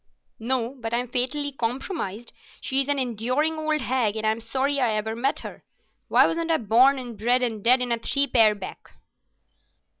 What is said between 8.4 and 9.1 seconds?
back?"